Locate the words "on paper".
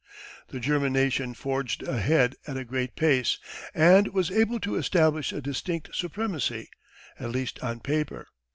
7.63-8.25